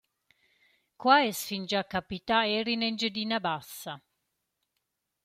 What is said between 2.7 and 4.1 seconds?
in Engiadina Bassa.